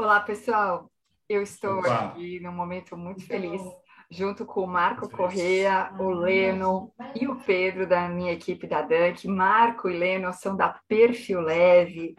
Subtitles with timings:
[0.00, 0.90] Olá, pessoal.
[1.28, 2.06] Eu estou Opa.
[2.06, 3.60] aqui num momento muito feliz,
[4.10, 9.28] junto com o Marco Correia, o Leno e o Pedro da minha equipe da Dunk.
[9.28, 12.14] Marco e Leno são da Perfil Leve,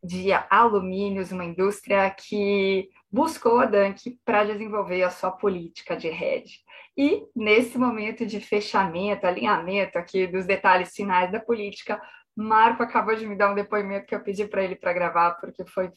[0.00, 6.60] de alumínios, uma indústria que buscou a Dunk para desenvolver a sua política de rede.
[6.96, 12.00] E nesse momento de fechamento, alinhamento aqui dos detalhes finais da política,
[12.36, 15.66] Marco acabou de me dar um depoimento que eu pedi para ele para gravar, porque
[15.66, 15.90] foi,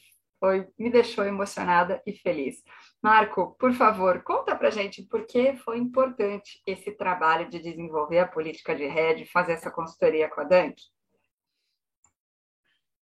[0.44, 2.62] foi, me deixou emocionada e feliz.
[3.02, 8.28] Marco, por favor, conta para gente por que foi importante esse trabalho de desenvolver a
[8.28, 10.82] política de rede, fazer essa consultoria com a Dunk.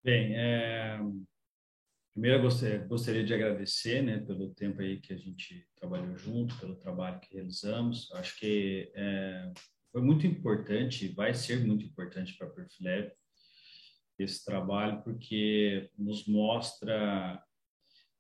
[0.03, 0.99] Bem, é...
[2.11, 6.75] primeiro gostaria, gostaria de agradecer né, pelo tempo aí que a gente trabalhou junto, pelo
[6.75, 8.11] trabalho que realizamos.
[8.13, 9.51] Acho que é...
[9.91, 13.11] foi muito importante, vai ser muito importante para a Perfilab
[14.19, 17.43] esse trabalho, porque nos mostra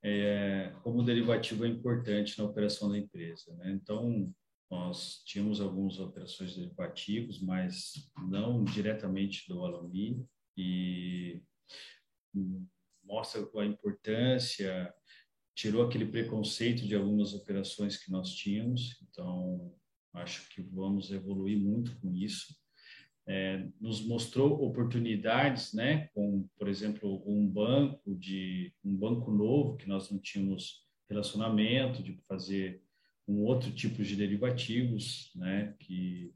[0.03, 3.53] é, como o derivativo é importante na operação da empresa.
[3.55, 3.71] Né?
[3.71, 4.33] Então,
[4.69, 7.93] nós tínhamos algumas operações de derivativos, mas
[8.29, 11.41] não diretamente do alumínio, e
[13.03, 14.93] mostra a importância,
[15.55, 19.73] tirou aquele preconceito de algumas operações que nós tínhamos, então
[20.13, 22.55] acho que vamos evoluir muito com isso
[23.27, 29.87] é, nos mostrou oportunidades, né, com, por exemplo, um banco de um banco novo que
[29.87, 32.81] nós não tínhamos relacionamento, de fazer
[33.27, 36.33] um outro tipo de derivativos, né, que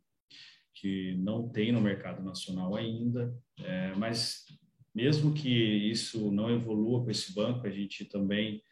[0.74, 4.46] que não tem no mercado nacional ainda, é, mas
[4.96, 8.64] mesmo que isso não evolua com esse banco, a gente também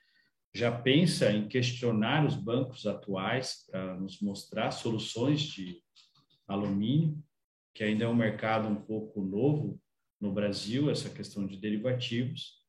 [0.52, 5.84] já pensa em questionar os bancos atuais para nos mostrar soluções de
[6.48, 7.24] alumínio
[7.74, 9.80] que ainda é um mercado um pouco novo
[10.20, 12.60] no Brasil, essa questão de derivativos.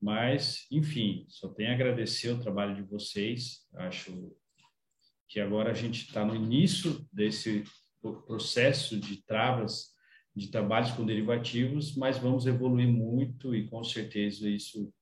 [0.00, 3.66] Mas, enfim, só tenho a agradecer o trabalho de vocês.
[3.74, 4.32] Acho
[5.28, 7.64] que agora a gente está no início desse
[8.26, 9.96] processo de travas
[10.36, 14.92] de trabalhos com derivativos, mas vamos evoluir muito e com certeza isso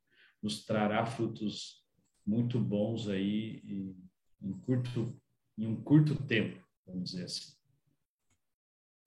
[0.40, 1.82] nos trará frutos
[2.24, 3.60] muito bons aí
[4.40, 5.20] em, curto,
[5.58, 7.52] em um curto tempo, vamos dizer assim.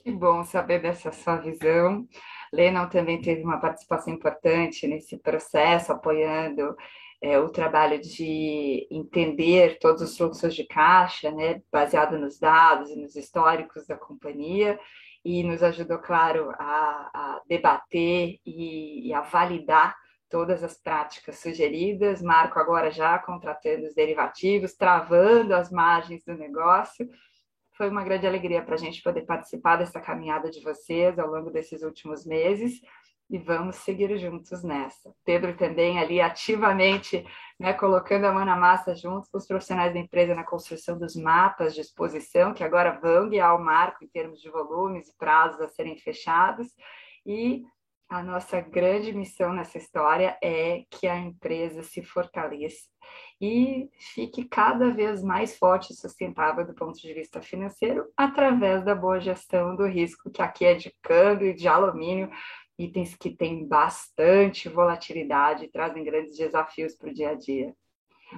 [0.07, 2.07] Que bom saber dessa sua visão.
[2.53, 6.77] Lennon também teve uma participação importante nesse processo, apoiando
[7.21, 12.95] é, o trabalho de entender todos os fluxos de caixa, né, baseado nos dados e
[12.95, 14.79] nos históricos da companhia,
[15.25, 19.93] e nos ajudou, claro, a, a debater e, e a validar
[20.29, 22.21] todas as práticas sugeridas.
[22.21, 27.05] Marco agora já contratando os derivativos, travando as margens do negócio
[27.77, 31.51] foi uma grande alegria para a gente poder participar dessa caminhada de vocês ao longo
[31.51, 32.81] desses últimos meses
[33.29, 35.13] e vamos seguir juntos nessa.
[35.25, 37.25] Pedro também ali ativamente
[37.59, 41.15] né, colocando a mão na massa junto com os profissionais da empresa na construção dos
[41.15, 45.59] mapas de exposição, que agora vão guiar o marco em termos de volumes e prazos
[45.61, 46.67] a serem fechados.
[47.25, 47.63] E
[48.09, 52.87] a nossa grande missão nessa história é que a empresa se fortaleça
[53.39, 58.95] e fique cada vez mais forte e sustentável do ponto de vista financeiro, através da
[58.95, 62.31] boa gestão do risco, que aqui é de câmbio e de alumínio,
[62.79, 67.75] itens que têm bastante volatilidade e trazem grandes desafios para o dia a dia.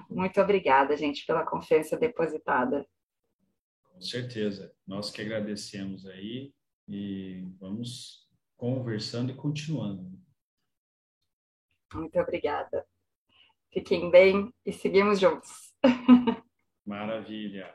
[0.09, 2.85] Muito obrigada, gente, pela confiança depositada.
[3.83, 4.73] Com certeza.
[4.87, 6.53] Nós que agradecemos aí
[6.87, 8.28] e vamos
[8.59, 10.19] conversando e continuando.
[11.93, 12.85] Muito obrigada.
[13.71, 15.73] Fiquem bem e seguimos juntos.
[16.85, 17.73] Maravilha.